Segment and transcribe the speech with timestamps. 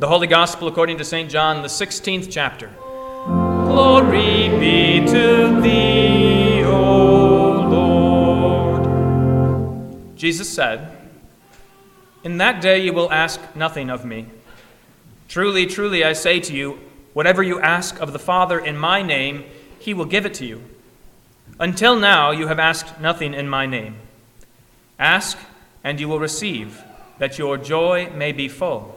[0.00, 1.30] The Holy Gospel according to St.
[1.30, 2.70] John, the 16th chapter.
[3.26, 7.68] Glory be to thee, O
[8.80, 10.16] Lord.
[10.16, 10.96] Jesus said,
[12.24, 14.24] In that day you will ask nothing of me.
[15.28, 16.80] Truly, truly, I say to you,
[17.12, 19.44] whatever you ask of the Father in my name,
[19.78, 20.62] he will give it to you.
[21.58, 23.96] Until now, you have asked nothing in my name.
[24.98, 25.36] Ask,
[25.84, 26.82] and you will receive,
[27.18, 28.96] that your joy may be full.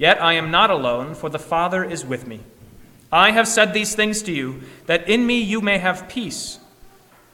[0.00, 2.40] Yet I am not alone, for the Father is with me.
[3.12, 6.58] I have said these things to you, that in me you may have peace.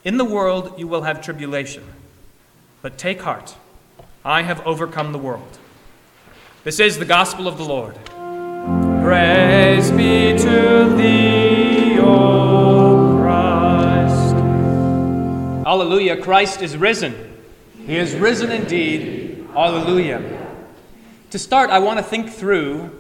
[0.03, 1.85] In the world you will have tribulation.
[2.83, 3.55] But take heart,
[4.25, 5.59] I have overcome the world.
[6.65, 7.95] This is the gospel of the Lord.
[9.01, 14.35] Praise be to thee, O Christ.
[15.65, 17.15] Alleluia, Christ is risen.
[17.87, 19.47] He is risen indeed.
[19.55, 20.46] Alleluia.
[21.31, 22.91] To start, I want to think through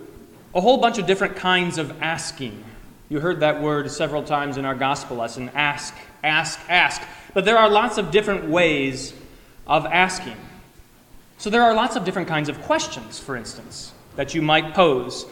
[0.52, 2.64] a whole bunch of different kinds of asking.
[3.08, 7.00] You heard that word several times in our gospel lesson ask, ask, ask.
[7.34, 9.14] But there are lots of different ways
[9.68, 10.36] of asking.
[11.38, 15.24] So there are lots of different kinds of questions, for instance, that you might pose.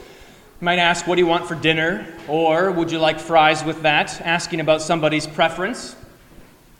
[0.61, 2.07] You might ask, What do you want for dinner?
[2.29, 4.21] Or would you like fries with that?
[4.21, 5.97] Asking about somebody's preference.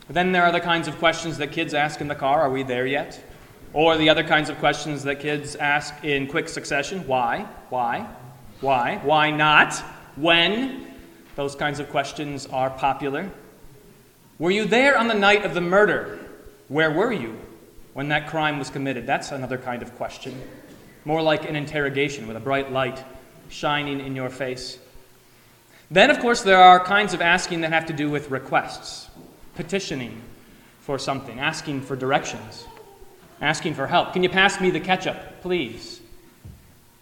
[0.09, 2.63] Then there are the kinds of questions that kids ask in the car Are we
[2.63, 3.21] there yet?
[3.75, 7.47] Or the other kinds of questions that kids ask in quick succession Why?
[7.69, 8.09] Why?
[8.61, 9.01] Why?
[9.03, 9.75] Why not?
[10.17, 10.87] When?
[11.35, 13.29] Those kinds of questions are popular.
[14.39, 16.21] Were you there on the night of the murder?
[16.69, 17.37] Where were you
[17.93, 19.07] when that crime was committed?
[19.07, 20.41] That's another kind of question.
[21.05, 23.05] More like an interrogation with a bright light
[23.49, 24.79] shining in your face.
[25.91, 29.09] Then, of course, there are kinds of asking that have to do with requests,
[29.55, 30.23] petitioning
[30.81, 32.67] for something, asking for directions,
[33.45, 34.15] asking for help.
[34.15, 36.01] Can you pass me the ketchup, please?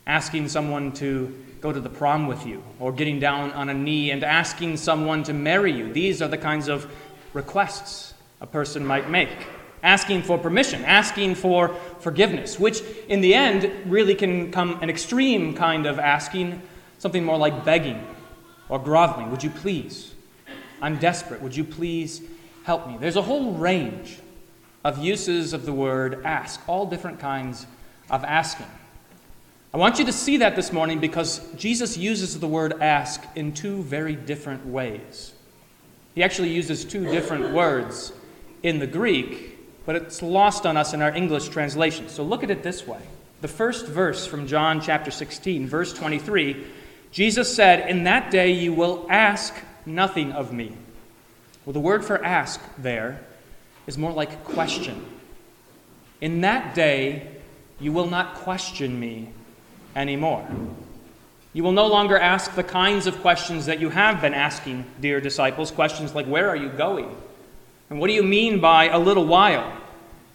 [0.09, 4.11] Asking someone to go to the prom with you, or getting down on a knee
[4.11, 5.93] and asking someone to marry you.
[5.93, 6.93] These are the kinds of
[7.33, 9.31] requests a person might make.
[9.85, 11.69] Asking for permission, asking for
[12.01, 16.61] forgiveness, which in the end really can come an extreme kind of asking,
[16.99, 18.05] something more like begging
[18.69, 19.31] or groveling.
[19.31, 20.13] Would you please?
[20.81, 21.41] I'm desperate.
[21.41, 22.21] Would you please
[22.65, 22.97] help me?
[22.99, 24.19] There's a whole range
[24.85, 27.67] of uses of the word ask, all different kinds
[28.11, 28.67] of asking.
[29.75, 33.53] I want you to see that this morning because Jesus uses the word ask in
[33.53, 35.33] two very different ways.
[36.15, 38.13] He actually uses two different words
[38.63, 42.09] in the Greek, but it's lost on us in our English translation.
[42.09, 43.01] So look at it this way.
[43.41, 46.65] The first verse from John chapter 16, verse 23,
[47.13, 49.55] Jesus said, In that day you will ask
[49.87, 50.77] nothing of me.
[51.65, 53.25] Well, the word for ask there
[53.87, 55.05] is more like question.
[56.21, 57.29] In that day
[57.81, 59.29] you will not question me
[59.97, 60.47] anymore.
[61.53, 65.21] You will no longer ask the kinds of questions that you have been asking, dear
[65.21, 67.15] disciples, questions like, Where are you going?
[67.91, 69.77] And what do you mean by a little while?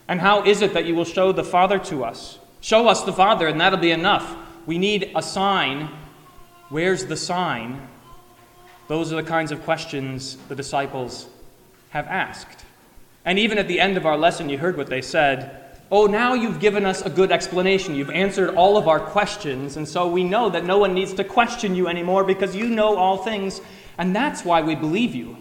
[0.07, 2.37] And how is it that you will show the Father to us?
[2.61, 4.35] Show us the Father, and that'll be enough.
[4.65, 5.89] We need a sign.
[6.69, 7.87] Where's the sign?
[8.87, 11.27] Those are the kinds of questions the disciples
[11.89, 12.63] have asked.
[13.27, 16.33] And even at the end of our lesson, you heard what they said Oh, now
[16.33, 17.95] you've given us a good explanation.
[17.95, 21.23] You've answered all of our questions, and so we know that no one needs to
[21.23, 23.61] question you anymore because you know all things,
[23.97, 25.37] and that's why we believe you.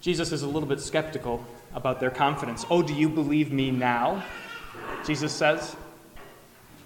[0.00, 2.64] Jesus is a little bit skeptical about their confidence.
[2.70, 4.24] Oh, do you believe me now?
[5.04, 5.74] Jesus says.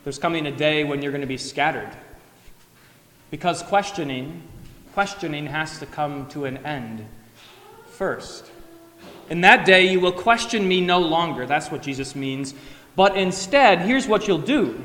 [0.04, 1.90] There's coming a day when you're going to be scattered.
[3.30, 4.42] Because questioning,
[4.94, 7.04] questioning has to come to an end
[7.86, 8.50] first.
[9.28, 11.46] In that day, you will question me no longer.
[11.46, 12.54] That's what Jesus means.
[12.96, 14.82] But instead, here's what you'll do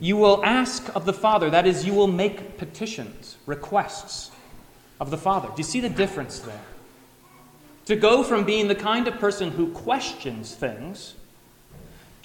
[0.00, 4.30] You will ask of the Father, that is, you will make petitions, requests
[5.00, 5.48] of the Father.
[5.48, 6.64] Do you see the difference there?
[7.86, 11.14] To go from being the kind of person who questions things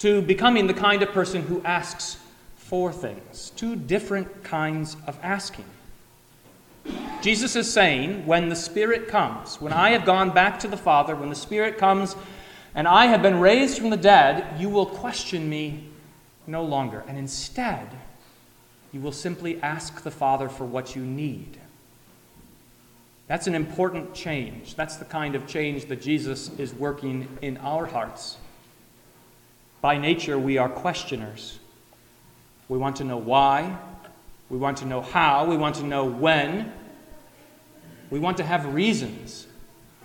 [0.04, 2.18] to becoming the kind of person who asks
[2.56, 3.52] for things.
[3.56, 5.64] Two different kinds of asking.
[7.24, 11.16] Jesus is saying, when the Spirit comes, when I have gone back to the Father,
[11.16, 12.16] when the Spirit comes
[12.74, 15.88] and I have been raised from the dead, you will question me
[16.46, 17.02] no longer.
[17.08, 17.88] And instead,
[18.92, 21.58] you will simply ask the Father for what you need.
[23.26, 24.74] That's an important change.
[24.74, 28.36] That's the kind of change that Jesus is working in our hearts.
[29.80, 31.58] By nature, we are questioners.
[32.68, 33.78] We want to know why,
[34.50, 36.70] we want to know how, we want to know when.
[38.14, 39.48] We want to have reasons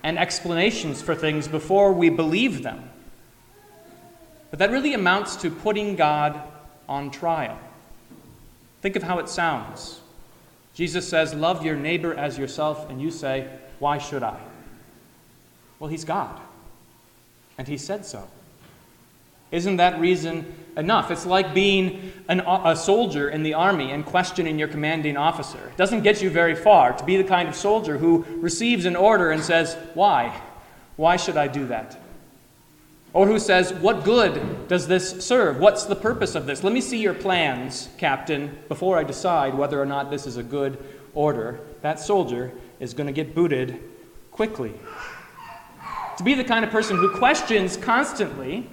[0.02, 2.90] and explanations for things before we believe them.
[4.50, 6.42] But that really amounts to putting God
[6.88, 7.60] on trial.
[8.82, 10.02] Think of how it sounds.
[10.74, 13.48] Jesus says, Love your neighbor as yourself, and you say,
[13.78, 14.40] Why should I?
[15.78, 16.42] Well, he's God,
[17.60, 18.28] and he said so.
[19.52, 21.12] Isn't that reason enough?
[21.12, 25.60] It's like being an, uh, a soldier in the army and questioning your commanding officer.
[25.70, 28.96] It doesn't get you very far to be the kind of soldier who receives an
[28.96, 30.42] order and says, Why?
[30.96, 32.00] Why should I do that?
[33.14, 35.60] Or who says, What good does this serve?
[35.60, 36.64] What's the purpose of this?
[36.64, 40.44] Let me see your plans, Captain, before I decide whether or not this is a
[40.44, 40.78] good
[41.14, 41.60] order.
[41.82, 43.80] That soldier is going to get booted
[44.32, 44.74] quickly.
[46.18, 48.70] To be the kind of person who questions constantly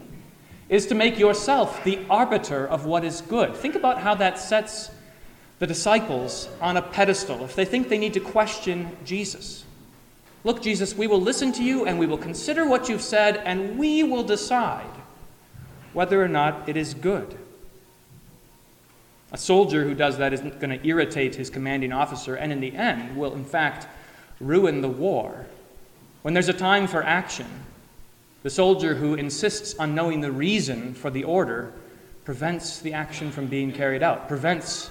[0.68, 3.54] is to make yourself the arbiter of what is good.
[3.54, 4.90] Think about how that sets
[5.58, 9.64] the disciples on a pedestal if they think they need to question Jesus.
[10.44, 13.78] Look, Jesus, we will listen to you and we will consider what you've said and
[13.78, 14.84] we will decide
[15.92, 17.36] whether or not it is good.
[19.32, 22.74] A soldier who does that isn't going to irritate his commanding officer and in the
[22.76, 23.88] end will, in fact,
[24.40, 25.46] ruin the war.
[26.22, 27.46] When there's a time for action,
[28.46, 31.72] the soldier who insists on knowing the reason for the order
[32.24, 34.88] prevents the action from being carried out, prevents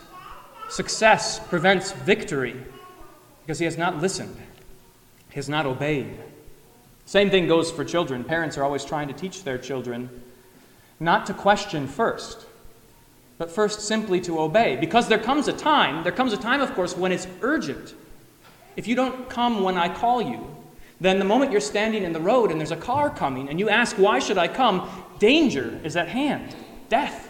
[0.68, 2.62] success, prevents victory,
[3.42, 4.36] because he has not listened,
[5.30, 6.18] he has not obeyed.
[7.06, 8.26] Same thing goes for children.
[8.26, 10.10] Parents are always trying to teach their children
[11.00, 12.46] not to question first,
[13.38, 14.76] but first simply to obey.
[14.76, 17.94] Because there comes a time, there comes a time, of course, when it's urgent.
[18.76, 20.46] If you don't come when I call you,
[21.00, 23.70] then the moment you're standing in the road and there's a car coming and you
[23.70, 24.90] ask, Why should I come?
[25.20, 26.56] danger is at hand.
[26.90, 27.30] Death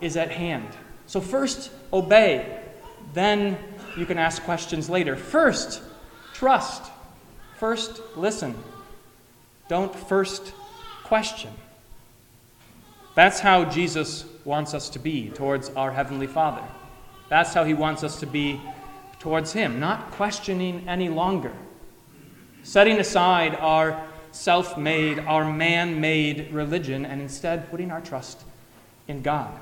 [0.00, 0.68] is at hand.
[1.06, 2.60] So, first, obey.
[3.12, 3.58] Then
[3.96, 5.16] you can ask questions later.
[5.16, 5.82] First,
[6.32, 6.90] trust.
[7.58, 8.54] First, listen.
[9.68, 10.52] Don't first
[11.04, 11.50] question.
[13.14, 16.62] That's how Jesus wants us to be towards our Heavenly Father.
[17.28, 18.60] That's how He wants us to be
[19.20, 21.52] towards Him, not questioning any longer
[22.64, 24.02] setting aside our
[24.32, 28.42] self made, our man made religion, and instead putting our trust
[29.06, 29.52] in God.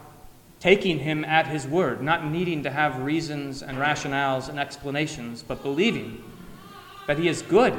[0.60, 5.62] Taking Him at His word, not needing to have reasons and rationales and explanations, but
[5.62, 6.22] believing
[7.06, 7.74] that He is good.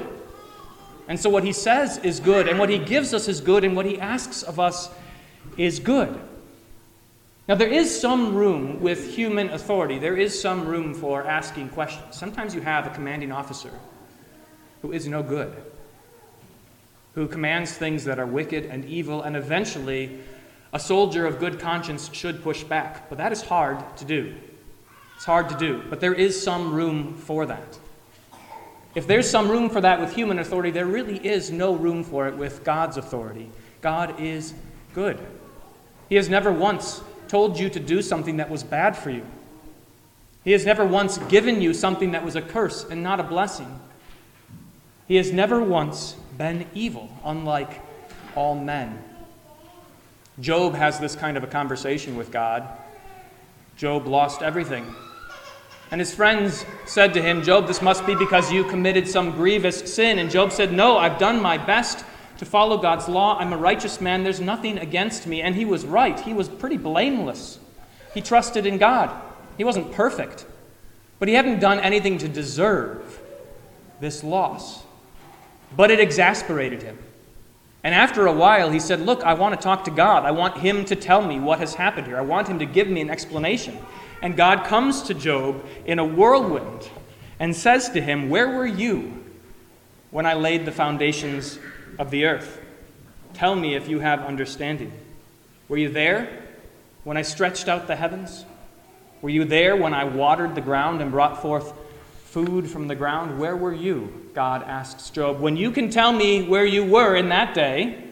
[1.08, 3.75] And so what He says is good, and what He gives us is good, and
[3.75, 4.90] what He asks of us
[5.58, 6.20] is good.
[7.48, 12.16] Now, there is some room with human authority, there is some room for asking questions.
[12.16, 13.72] Sometimes you have a commanding officer
[14.84, 15.56] who is no good,
[17.16, 20.20] who commands things that are wicked and evil, and eventually
[20.74, 23.10] a soldier of good conscience should push back.
[23.10, 24.36] But that is hard to do.
[25.16, 27.80] It's hard to do, but there is some room for that.
[28.94, 32.28] If there's some room for that with human authority, there really is no room for
[32.28, 33.50] it with God's authority.
[33.82, 34.54] God is
[34.94, 35.18] good.
[36.10, 39.25] He has never once told you to do something that was bad for you.
[40.44, 43.80] He has never once given you something that was a curse and not a blessing.
[45.07, 47.81] He has never once been evil, unlike
[48.36, 49.03] all men.
[50.39, 52.67] Job has this kind of a conversation with God.
[53.77, 54.86] Job lost everything.
[55.91, 59.93] And his friends said to him, Job, this must be because you committed some grievous
[59.93, 60.17] sin.
[60.17, 62.03] And Job said, No, I've done my best
[62.39, 63.38] to follow God's law.
[63.38, 64.24] I'm a righteous man.
[64.24, 65.41] There's nothing against me.
[65.41, 66.19] And he was right.
[66.19, 67.60] He was pretty blameless.
[68.13, 69.12] He trusted in God.
[69.57, 70.45] He wasn't perfect,
[71.19, 73.19] but he hadn't done anything to deserve
[74.00, 74.83] this loss.
[75.75, 76.98] But it exasperated him.
[77.84, 80.24] And after a while, he said, Look, I want to talk to God.
[80.24, 82.18] I want him to tell me what has happened here.
[82.18, 83.77] I want him to give me an explanation.
[84.22, 86.89] And God comes to Job in a whirlwind
[87.39, 89.22] and says to him, Where were you
[90.12, 91.60] when I laid the foundations
[92.00, 92.62] of the earth?
[93.34, 94.94] Tell me if you have understanding.
[95.68, 96.42] Were you there
[97.03, 98.46] when I stretched out the heavens?
[99.22, 101.74] Were you there when I watered the ground and brought forth
[102.34, 103.38] food from the ground?
[103.38, 104.12] Where were you?
[104.34, 105.40] God asks Job.
[105.40, 108.06] When you can tell me where you were in that day,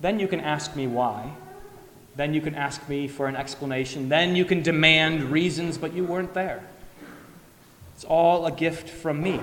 [0.00, 1.30] then you can ask me why.
[2.16, 4.08] Then you can ask me for an explanation.
[4.08, 6.64] Then you can demand reasons, but you weren't there.
[7.94, 9.40] It's all a gift from me.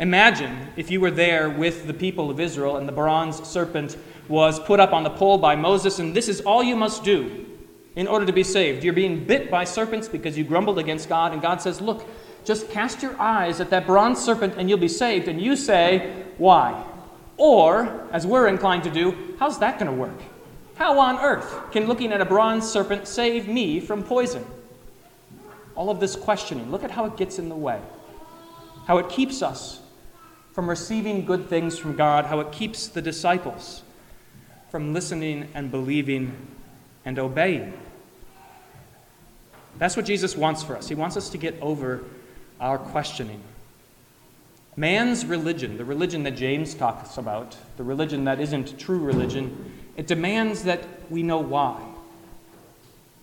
[0.00, 4.58] Imagine if you were there with the people of Israel and the bronze serpent was
[4.58, 7.44] put up on the pole by Moses, and this is all you must do
[7.96, 8.84] in order to be saved.
[8.84, 12.06] You're being bit by serpents because you grumbled against God, and God says, Look,
[12.44, 15.26] just cast your eyes at that bronze serpent and you'll be saved.
[15.26, 16.84] And you say, Why?
[17.38, 20.18] Or, as we're inclined to do, how's that going to work?
[20.76, 24.44] How on earth can looking at a bronze serpent save me from poison?
[25.74, 27.80] All of this questioning, look at how it gets in the way.
[28.86, 29.80] How it keeps us
[30.52, 33.82] from receiving good things from God, how it keeps the disciples
[34.70, 36.34] from listening and believing
[37.04, 37.74] and obeying.
[39.78, 40.88] That's what Jesus wants for us.
[40.88, 42.02] He wants us to get over
[42.60, 43.40] our questioning.
[44.76, 50.06] Man's religion, the religion that James talks about, the religion that isn't true religion, it
[50.06, 51.80] demands that we know why.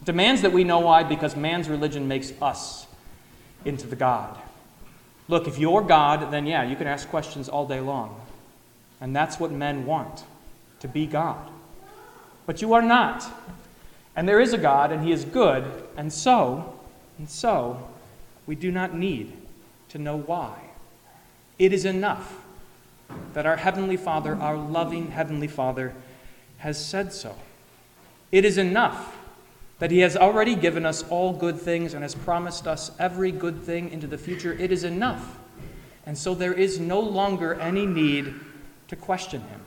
[0.01, 2.88] It demands that we know why because man's religion makes us
[3.65, 4.38] into the God.
[5.27, 8.19] Look, if you're God, then yeah, you can ask questions all day long.
[9.00, 10.24] And that's what men want
[10.79, 11.50] to be God.
[12.45, 13.25] But you are not.
[14.15, 15.65] And there is a God, and He is good,
[15.98, 16.79] and so,
[17.17, 17.88] and so,
[18.46, 19.34] we do not need
[19.89, 20.60] to know why.
[21.58, 22.41] It is enough
[23.34, 25.93] that our Heavenly Father, our loving Heavenly Father,
[26.58, 27.36] has said so.
[28.32, 29.17] It is enough
[29.79, 33.62] that He has already given us all good things and has promised us every good
[33.62, 34.53] thing into the future.
[34.53, 35.38] It is enough.
[36.05, 38.34] And so there is no longer any need
[38.88, 39.62] to question Him.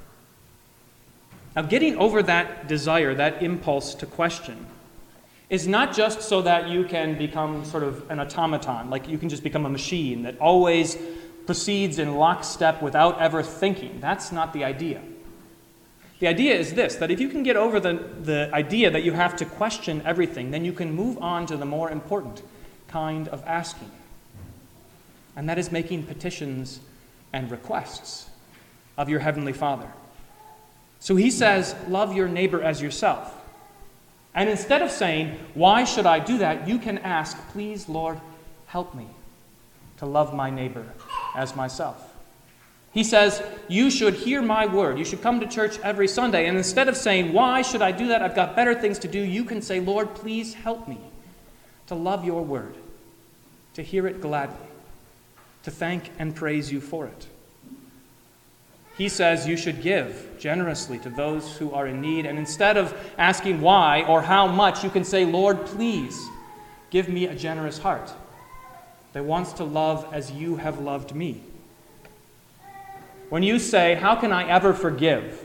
[1.57, 4.67] Now, getting over that desire, that impulse to question,
[5.49, 9.31] is not just so that you can become sort of an automaton, like you can
[9.31, 10.99] just become a machine that always
[11.47, 14.01] proceeds in lockstep without ever thinking.
[14.01, 15.01] That's not the idea.
[16.19, 19.13] The idea is this that if you can get over the, the idea that you
[19.13, 22.43] have to question everything, then you can move on to the more important
[22.89, 23.91] kind of asking.
[25.37, 26.81] And that is making petitions
[27.33, 28.29] and requests
[28.99, 29.89] of your Heavenly Father.
[31.01, 33.33] So he says, Love your neighbor as yourself.
[34.35, 36.69] And instead of saying, Why should I do that?
[36.69, 38.21] you can ask, Please, Lord,
[38.67, 39.07] help me
[39.99, 40.87] to love my neighbor
[41.35, 42.13] as myself.
[42.93, 44.99] He says, You should hear my word.
[44.99, 46.47] You should come to church every Sunday.
[46.47, 48.23] And instead of saying, Why should I do that?
[48.23, 50.99] I've got better things to do, you can say, Lord, please help me
[51.89, 52.75] to love your word,
[53.75, 54.57] to hear it gladly,
[55.63, 57.27] to thank and praise you for it.
[58.97, 62.25] He says you should give generously to those who are in need.
[62.25, 66.19] And instead of asking why or how much, you can say, Lord, please
[66.91, 68.11] give me a generous heart
[69.13, 71.43] that wants to love as you have loved me.
[73.29, 75.45] When you say, How can I ever forgive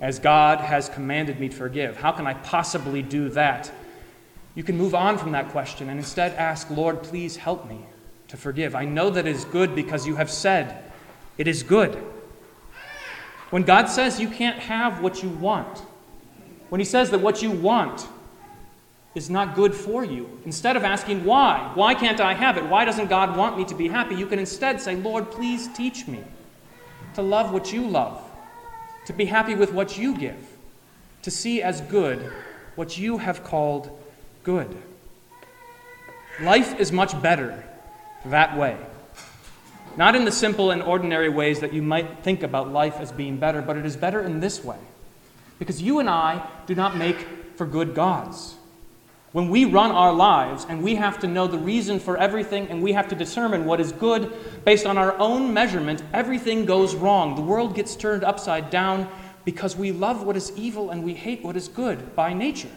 [0.00, 1.96] as God has commanded me to forgive?
[1.96, 3.70] How can I possibly do that?
[4.54, 7.80] You can move on from that question and instead ask, Lord, please help me
[8.28, 8.74] to forgive.
[8.74, 10.90] I know that it is good because you have said
[11.38, 12.02] it is good.
[13.50, 15.82] When God says you can't have what you want,
[16.68, 18.06] when He says that what you want
[19.14, 22.64] is not good for you, instead of asking why, why can't I have it?
[22.64, 24.14] Why doesn't God want me to be happy?
[24.14, 26.22] You can instead say, Lord, please teach me
[27.14, 28.22] to love what you love,
[29.06, 30.46] to be happy with what you give,
[31.22, 32.30] to see as good
[32.76, 33.90] what you have called
[34.44, 34.74] good.
[36.40, 37.64] Life is much better
[38.26, 38.76] that way.
[39.96, 43.36] Not in the simple and ordinary ways that you might think about life as being
[43.36, 44.78] better, but it is better in this way.
[45.58, 48.54] Because you and I do not make for good gods.
[49.32, 52.82] When we run our lives and we have to know the reason for everything and
[52.82, 54.32] we have to determine what is good
[54.64, 57.36] based on our own measurement, everything goes wrong.
[57.36, 59.08] The world gets turned upside down
[59.44, 62.70] because we love what is evil and we hate what is good by nature.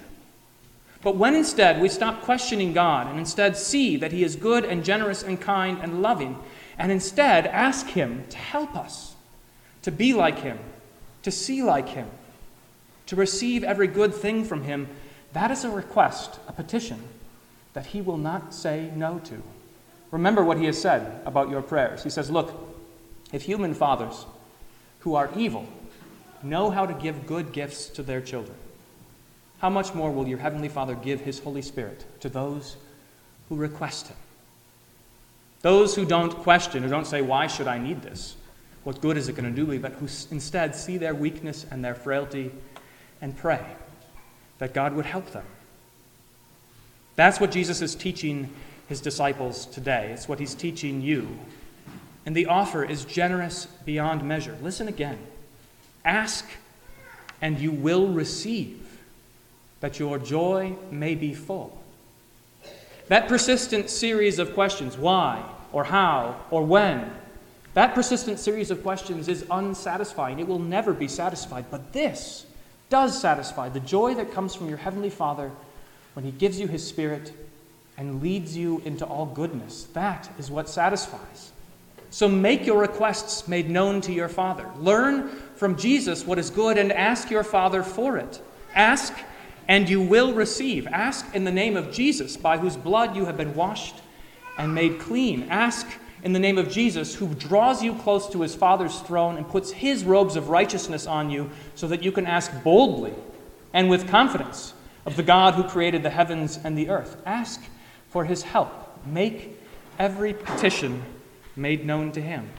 [1.01, 4.85] But when instead we stop questioning God and instead see that He is good and
[4.85, 6.37] generous and kind and loving,
[6.77, 9.15] and instead ask Him to help us
[9.83, 10.59] to be like Him,
[11.23, 12.07] to see like Him,
[13.07, 14.87] to receive every good thing from Him,
[15.33, 17.01] that is a request, a petition,
[17.73, 19.41] that he will not say no to.
[20.11, 22.03] Remember what he has said about your prayers.
[22.03, 22.53] He says, Look,
[23.31, 24.25] if human fathers
[24.99, 25.67] who are evil
[26.43, 28.55] know how to give good gifts to their children,
[29.57, 32.77] how much more will your Heavenly Father give His Holy Spirit to those
[33.49, 34.17] who request Him?
[35.63, 38.35] Those who don't question, who don't say, Why should I need this?
[38.83, 39.77] What good is it going to do me?
[39.77, 42.51] But who instead see their weakness and their frailty
[43.21, 43.65] and pray
[44.59, 45.45] that God would help them.
[47.15, 48.49] That's what Jesus is teaching
[48.89, 50.11] his disciples today.
[50.11, 51.39] It's what he's teaching you.
[52.25, 54.57] And the offer is generous beyond measure.
[54.61, 55.19] Listen again.
[56.03, 56.45] Ask,
[57.41, 58.99] and you will receive,
[59.79, 61.82] that your joy may be full.
[63.07, 67.11] That persistent series of questions why, or how, or when
[67.73, 70.39] that persistent series of questions is unsatisfying.
[70.39, 71.65] It will never be satisfied.
[71.71, 72.45] But this
[72.89, 75.51] does satisfy the joy that comes from your Heavenly Father
[76.13, 77.33] when He gives you His Spirit
[77.97, 79.85] and leads you into all goodness.
[79.93, 81.51] That is what satisfies.
[82.11, 84.69] So make your requests made known to your Father.
[84.77, 88.39] Learn from Jesus what is good and ask your Father for it.
[88.75, 89.13] Ask
[89.67, 90.87] and you will receive.
[90.87, 93.95] Ask in the name of Jesus, by whose blood you have been washed
[94.57, 95.47] and made clean.
[95.49, 95.87] Ask
[96.23, 99.71] in the name of Jesus, who draws you close to his Father's throne and puts
[99.71, 103.13] his robes of righteousness on you so that you can ask boldly
[103.73, 104.73] and with confidence
[105.05, 107.21] of the God who created the heavens and the earth.
[107.25, 107.61] Ask
[108.09, 108.71] for his help.
[109.05, 109.59] Make
[109.99, 111.03] every petition
[111.55, 112.49] made known to him.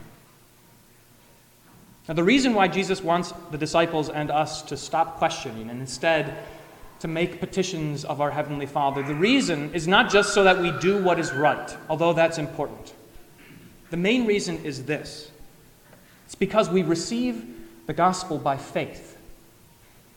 [2.07, 6.37] Now, the reason why Jesus wants the disciples and us to stop questioning and instead
[7.05, 10.71] to make petitions of our Heavenly Father, the reason is not just so that we
[10.79, 12.95] do what is right, although that's important.
[13.91, 15.29] The main reason is this
[16.25, 17.45] it's because we receive
[17.85, 19.19] the gospel by faith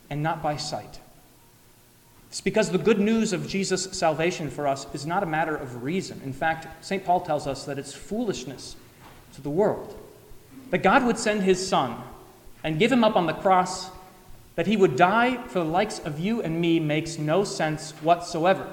[0.08, 0.98] and not by sight.
[2.30, 5.82] It's because the good news of Jesus' salvation for us is not a matter of
[5.82, 6.22] reason.
[6.24, 7.04] In fact, St.
[7.04, 8.76] Paul tells us that it's foolishness
[9.34, 9.94] to the world.
[10.70, 11.98] That God would send his Son
[12.64, 13.90] and give him up on the cross,
[14.58, 18.68] that he would die for the likes of you and me, makes no sense whatsoever.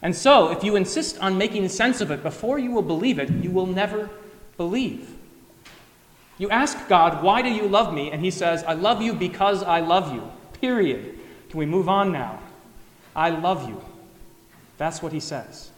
[0.00, 3.28] And so, if you insist on making sense of it before you will believe it,
[3.28, 4.08] you will never
[4.56, 5.10] believe.
[6.38, 8.10] You ask God, Why do you love me?
[8.10, 10.22] And he says, I love you because I love you.
[10.58, 11.18] Period.
[11.50, 12.38] Can we move on now?
[13.14, 13.78] I love you.
[14.78, 15.70] That's what he says.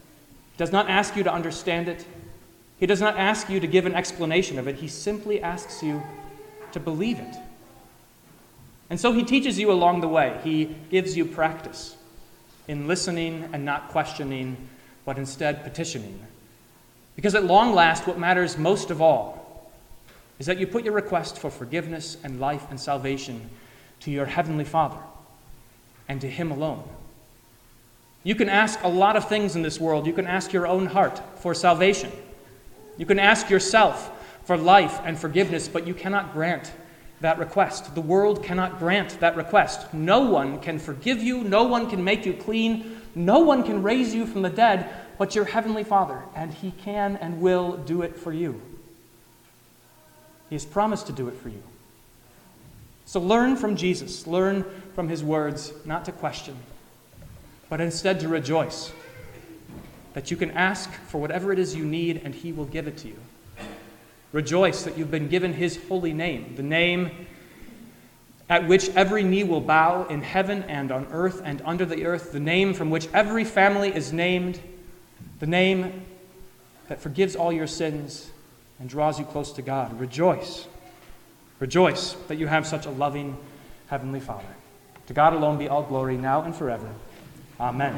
[0.52, 2.06] He does not ask you to understand it.
[2.78, 4.76] He does not ask you to give an explanation of it.
[4.76, 6.00] He simply asks you
[6.70, 7.36] to believe it.
[8.92, 10.38] And so he teaches you along the way.
[10.44, 11.96] He gives you practice
[12.68, 14.68] in listening and not questioning,
[15.06, 16.20] but instead petitioning.
[17.16, 19.72] Because at long last, what matters most of all
[20.38, 23.48] is that you put your request for forgiveness and life and salvation
[24.00, 25.00] to your Heavenly Father
[26.06, 26.86] and to Him alone.
[28.24, 30.06] You can ask a lot of things in this world.
[30.06, 32.12] You can ask your own heart for salvation.
[32.98, 34.12] You can ask yourself
[34.44, 36.70] for life and forgiveness, but you cannot grant
[37.22, 37.94] that request.
[37.94, 39.92] The world cannot grant that request.
[39.94, 44.14] No one can forgive you, no one can make you clean, no one can raise
[44.14, 44.88] you from the dead
[45.22, 48.60] but your Heavenly Father, and He can and will do it for you.
[50.48, 51.62] He has promised to do it for you.
[53.04, 56.56] So learn from Jesus, learn from His words, not to question,
[57.68, 58.90] but instead to rejoice
[60.14, 62.96] that you can ask for whatever it is you need and He will give it
[62.98, 63.18] to you.
[64.32, 67.26] Rejoice that you've been given His holy name, the name
[68.48, 72.32] at which every knee will bow in heaven and on earth and under the earth,
[72.32, 74.60] the name from which every family is named,
[75.38, 76.04] the name
[76.88, 78.30] that forgives all your sins
[78.78, 79.98] and draws you close to God.
[79.98, 80.66] Rejoice.
[81.60, 83.38] Rejoice that you have such a loving
[83.86, 84.44] Heavenly Father.
[85.06, 86.88] To God alone be all glory now and forever.
[87.58, 87.94] Amen.